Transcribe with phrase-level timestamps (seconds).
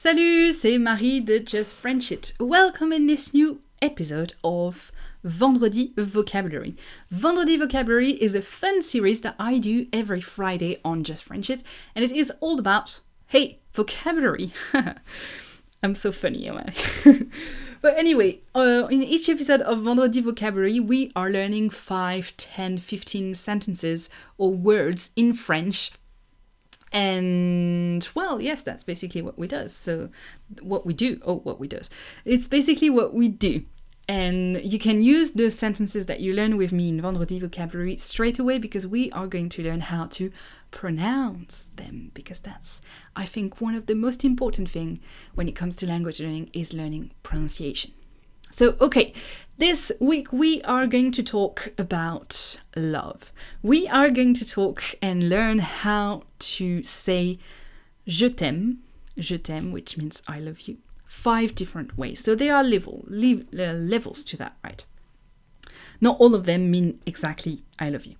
[0.00, 2.32] Salut, c'est Marie de Just French It.
[2.38, 4.92] Welcome in this new episode of
[5.24, 6.76] Vendredi Vocabulary.
[7.10, 11.64] Vendredi Vocabulary is a fun series that I do every Friday on Just French It,
[11.96, 14.52] and it is all about, hey, vocabulary.
[15.82, 16.72] I'm so funny, am I?
[17.80, 23.34] but anyway, uh, in each episode of Vendredi Vocabulary, we are learning 5, 10, 15
[23.34, 25.90] sentences or words in French
[26.92, 30.08] and well yes that's basically what we do so
[30.62, 31.78] what we do oh what we do
[32.24, 33.64] it's basically what we do.
[34.10, 38.38] And you can use the sentences that you learn with me in Vendredi vocabulary straight
[38.38, 40.32] away because we are going to learn how to
[40.70, 42.80] pronounce them because that's
[43.14, 45.00] I think one of the most important thing
[45.34, 47.92] when it comes to language learning is learning pronunciation.
[48.50, 49.12] So, okay,
[49.58, 53.32] this week we are going to talk about love.
[53.62, 57.38] We are going to talk and learn how to say
[58.06, 58.78] je t'aime,
[59.16, 62.22] je t'aime, which means I love you, five different ways.
[62.22, 64.84] So there are level, le- uh, levels to that, right?
[66.00, 68.16] Not all of them mean exactly I love you.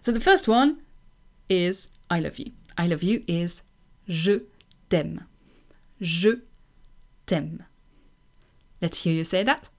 [0.00, 0.80] So the first one
[1.48, 2.52] is I love you.
[2.76, 3.62] I love you is
[4.08, 4.40] je
[4.90, 5.26] t'aime.
[6.00, 6.40] Je
[7.26, 7.64] t'aime.
[8.82, 9.70] Let's hear you say that.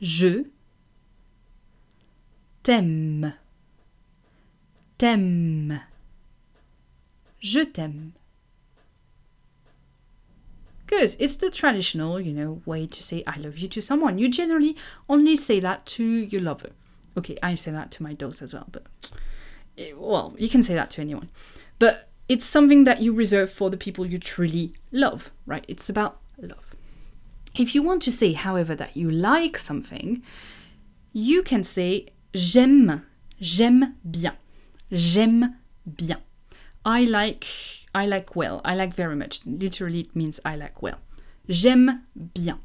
[0.00, 0.46] Je
[2.62, 3.34] t'aime.
[4.96, 5.80] T'aime.
[7.40, 8.12] Je t'aime.
[10.86, 11.14] Good.
[11.18, 14.18] It's the traditional, you know, way to say I love you to someone.
[14.18, 14.76] You generally
[15.08, 16.70] only say that to your lover.
[17.18, 18.84] Okay, I say that to my dogs as well, but
[19.76, 21.28] eh, well, you can say that to anyone.
[21.78, 25.64] But it's something that you reserve for the people you truly love, right?
[25.68, 26.69] It's about love.
[27.60, 30.22] If you want to say, however, that you like something,
[31.12, 33.02] you can say j'aime,
[33.38, 34.32] j'aime bien,
[34.90, 36.22] j'aime bien.
[36.86, 37.44] I like,
[37.94, 39.44] I like well, I like very much.
[39.44, 41.00] Literally, it means I like well.
[41.50, 42.60] J'aime bien.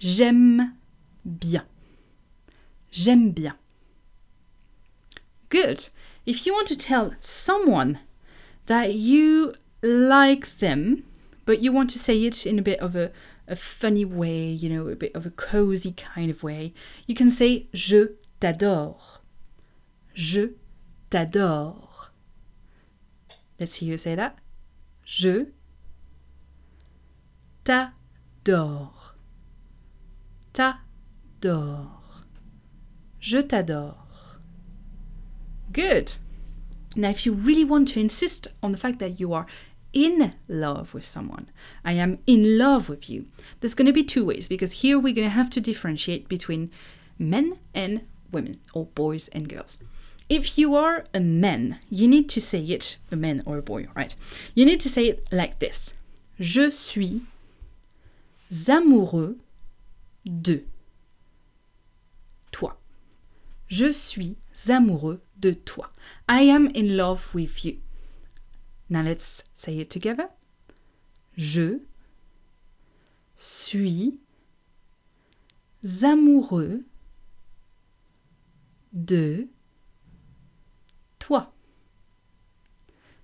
[0.00, 0.74] J'aime
[1.24, 1.62] bien.
[2.90, 3.54] J'aime bien.
[5.50, 5.88] Good.
[6.26, 8.00] If you want to tell someone
[8.66, 11.04] that you like them,
[11.46, 13.12] but you want to say it in a bit of a,
[13.48, 16.74] a funny way, you know, a bit of a cozy kind of way,
[17.06, 18.08] you can say Je
[18.40, 19.20] t'adore.
[20.14, 20.50] Je
[21.10, 22.10] t'adore.
[23.58, 24.38] Let's hear you say that.
[25.04, 25.46] Je
[27.64, 29.14] t'adore.
[30.52, 32.24] T'adore.
[33.18, 34.06] Je t'adore.
[35.72, 36.14] Good.
[36.96, 39.46] Now, if you really want to insist on the fact that you are
[39.92, 41.48] in love with someone,
[41.84, 43.26] I am in love with you,
[43.60, 46.70] there's going to be two ways because here we're going to have to differentiate between
[47.18, 49.78] men and women, or boys and girls.
[50.28, 53.88] If you are a man, you need to say it, a man or a boy,
[53.94, 54.14] right?
[54.54, 55.94] You need to say it like this
[56.38, 57.22] Je suis
[58.50, 59.36] amoureux
[60.24, 60.64] de
[62.52, 62.76] toi.
[63.68, 64.36] Je suis
[64.68, 65.86] amoureux de toi.
[66.28, 67.78] I am in love with you.
[68.88, 70.30] Now let's say it together.
[71.36, 71.80] Je
[73.36, 74.18] suis
[76.02, 76.84] amoureux
[78.92, 79.48] de
[81.18, 81.52] toi.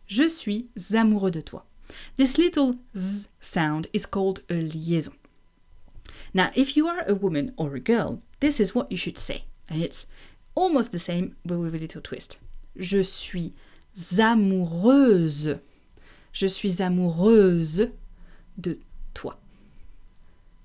[0.06, 1.64] Je suis amoureux de toi.
[2.16, 5.14] This little z sound is called a liaison.
[6.32, 9.44] Now, if you are a woman or a girl, this is what you should say.
[9.68, 10.06] And it's
[10.54, 12.38] almost the same, but with a little twist.
[12.76, 13.52] Je suis
[14.18, 15.58] amoureuse.
[16.32, 17.90] Je suis amoureuse
[18.58, 18.78] de
[19.12, 19.38] toi.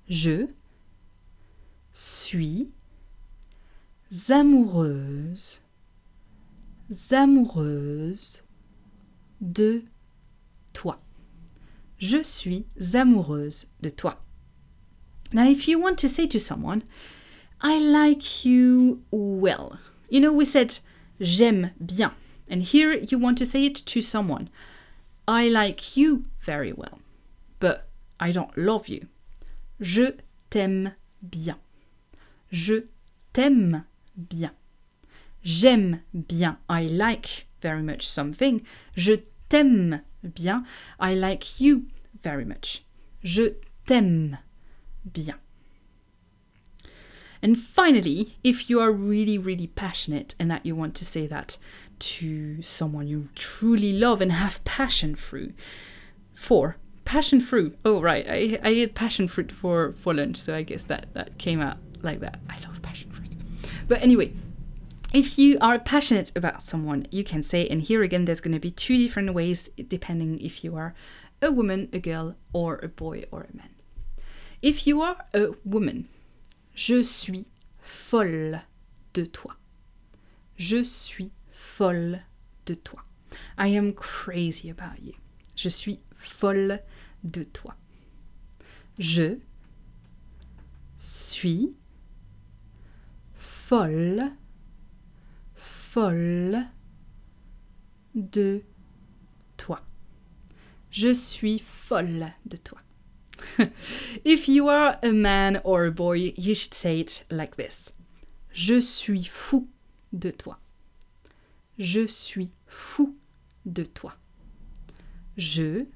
[0.08, 0.48] Je
[1.92, 2.68] suis
[4.28, 5.60] amoureuse,
[7.12, 8.42] amoureuse
[9.40, 9.84] de
[10.72, 11.00] toi.
[11.98, 14.20] Je suis amoureuse de toi.
[15.32, 16.82] Now, if you want to say to someone,
[17.60, 19.78] I like you well.
[20.08, 20.80] You know, we said
[21.20, 22.12] j'aime bien.
[22.50, 24.50] And here you want to say it to someone.
[25.28, 26.98] I like you very well,
[27.60, 27.88] but
[28.18, 29.06] I don't love you.
[29.80, 30.14] Je
[30.50, 30.92] t'aime
[31.22, 31.56] bien.
[32.50, 32.82] Je
[33.32, 33.84] t'aime
[34.16, 34.50] bien.
[35.44, 36.56] J'aime bien.
[36.68, 38.62] I like very much something.
[38.96, 40.66] Je t'aime bien.
[40.98, 41.84] I like you
[42.20, 42.82] very much.
[43.22, 43.54] Je
[43.86, 44.38] t'aime
[45.04, 45.36] bien.
[47.42, 51.56] And finally, if you are really, really passionate and that you want to say that
[52.00, 55.52] to someone you truly love and have passion through,
[56.34, 57.78] for passion fruit.
[57.84, 61.38] Oh right, I I ate passion fruit for for lunch, so I guess that that
[61.38, 62.40] came out like that.
[62.48, 63.32] I love passion fruit.
[63.88, 64.32] But anyway,
[65.12, 68.60] if you are passionate about someone, you can say, and here again, there's going to
[68.60, 70.94] be two different ways depending if you are
[71.42, 73.70] a woman, a girl, or a boy or a man.
[74.62, 76.08] If you are a woman,
[76.74, 77.46] je suis
[77.80, 78.60] folle
[79.14, 79.56] de toi.
[80.56, 82.20] Je suis folle
[82.66, 83.02] de toi.
[83.58, 85.14] I am crazy about you.
[85.56, 86.80] Je suis folle
[87.24, 87.76] de toi.
[88.98, 89.38] Je
[90.98, 91.74] suis
[93.34, 94.30] folle,
[95.54, 96.58] folle
[98.14, 98.62] de
[99.56, 99.80] toi.
[100.90, 102.80] Je suis folle de toi.
[104.24, 107.92] if you are a man or a boy, you should say it like this.
[108.52, 109.68] Je suis fou
[110.12, 110.58] de toi.
[111.78, 113.14] Je suis fou
[113.64, 114.12] de toi.
[115.36, 115.86] Je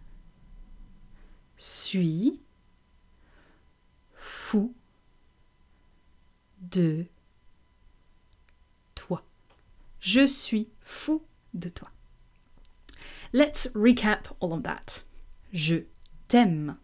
[1.57, 2.41] suis
[4.15, 4.75] fou
[6.61, 7.07] de
[8.95, 9.23] toi.
[10.05, 11.23] Je suis fou
[11.55, 11.89] de toi.
[13.33, 15.03] Let's recap all of that.
[15.51, 15.87] Je
[16.29, 16.77] t'aime.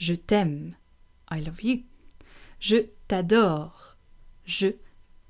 [0.00, 0.76] Je t'aime.
[1.30, 1.82] I love you.
[2.58, 3.98] Je t'adore.
[4.46, 4.68] Je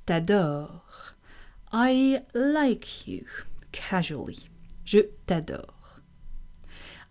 [0.07, 1.17] t'adore.
[1.73, 3.27] I like you.
[3.73, 4.49] Casually.
[4.85, 6.01] Je t'adore.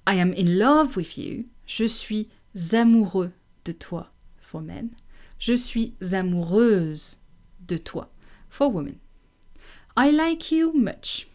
[0.08, 1.50] I am in love with you.
[1.66, 2.30] Je suis
[2.72, 3.34] amoureux
[3.66, 4.10] de toi.
[4.42, 4.92] For men.
[5.38, 7.18] Je suis amoureuse
[7.68, 8.10] de toi.
[8.50, 9.00] For women.
[9.98, 11.28] I like you much.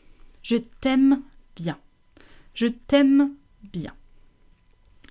[0.43, 1.23] Je t'aime
[1.55, 1.77] bien.
[2.55, 3.35] Je t'aime
[3.70, 3.93] bien.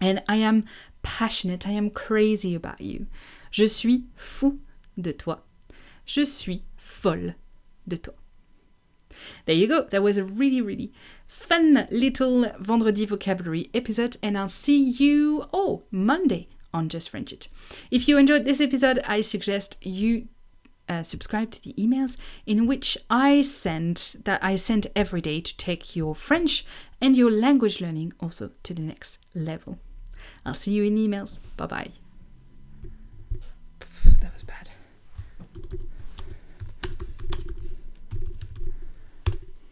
[0.04, 0.66] And I am
[1.02, 3.08] passionate, I am crazy about you.
[3.52, 4.60] Je suis fou
[5.00, 5.38] de toi.
[6.06, 7.36] Je suis folle
[7.88, 8.14] de toi.
[9.46, 9.86] There you go.
[9.86, 10.92] That was a really, really
[11.26, 17.48] fun little Vendredi vocabulary episode, and I'll see you oh Monday on Just French It.
[17.90, 20.28] If you enjoyed this episode, I suggest you
[20.90, 25.56] uh, subscribe to the emails in which I send that I send every day to
[25.56, 26.66] take your French
[27.00, 29.80] and your language learning also to the next level.
[30.46, 31.40] I'll see you in emails.
[31.58, 32.03] Bye bye.